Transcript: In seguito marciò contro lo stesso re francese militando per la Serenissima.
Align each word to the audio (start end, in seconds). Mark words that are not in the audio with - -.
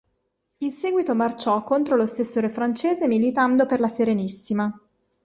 In 0.61 0.71
seguito 0.71 1.13
marciò 1.13 1.63
contro 1.63 1.95
lo 1.95 2.07
stesso 2.07 2.39
re 2.39 2.49
francese 2.49 3.07
militando 3.07 3.67
per 3.67 3.79
la 3.79 3.87
Serenissima. 3.87 4.75